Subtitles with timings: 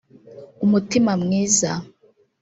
[0.65, 1.71] umutima mwiza